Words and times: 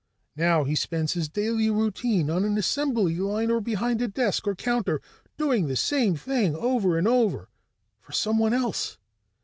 Now 0.35 0.63
he 0.63 0.73
spends 0.73 1.13
his 1.13 1.29
daily 1.29 1.69
routine 1.69 2.27
on 2.31 2.43
an 2.43 2.57
assembly 2.57 3.17
line 3.17 3.51
or 3.51 3.61
behind 3.61 4.01
a 4.01 4.07
desk 4.07 4.47
or 4.47 4.55
counter, 4.55 4.99
doing 5.37 5.67
the 5.67 5.75
same 5.75 6.15
thing 6.15 6.55
over 6.55 6.97
and 6.97 7.07
over 7.07 7.49
for 7.99 8.11
someone 8.11 8.51
else. 8.51 8.97